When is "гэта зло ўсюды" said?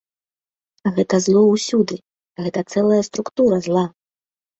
0.95-1.95